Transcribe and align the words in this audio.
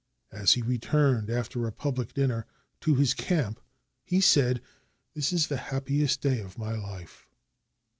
As 0.31 0.53
he 0.53 0.63
returned, 0.63 1.29
after 1.29 1.67
a 1.67 1.71
public 1.71 2.15
dinner, 2.15 2.47
to 2.79 2.95
his 2.95 3.13
camp, 3.13 3.59
he 4.03 4.19
said, 4.19 4.59
"This 5.13 5.31
is 5.31 5.45
the 5.45 5.57
happiest 5.69 6.21
day 6.21 6.39
of 6.39 6.57
my 6.57 6.73
life." 6.75 7.27